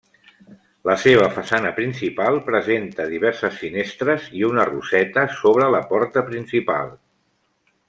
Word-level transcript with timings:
La 0.89 0.93
seva 1.01 1.27
façana 1.35 1.71
principal 1.79 2.39
presenta 2.47 3.07
diverses 3.11 3.61
finestres 3.65 4.27
i 4.41 4.43
una 4.49 4.67
roseta 4.73 5.27
sobre 5.43 5.69
la 5.77 5.85
porta 5.95 6.27
principal. 6.33 6.95